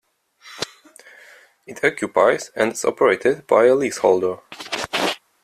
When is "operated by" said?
2.83-3.65